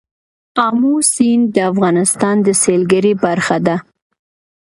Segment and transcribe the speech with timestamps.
[0.65, 3.75] آمو سیند د افغانستان د سیلګرۍ برخه ده.